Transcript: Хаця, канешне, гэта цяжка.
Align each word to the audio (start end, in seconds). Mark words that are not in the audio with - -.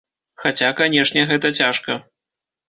Хаця, 0.43 0.69
канешне, 0.79 1.27
гэта 1.33 1.53
цяжка. 1.61 1.99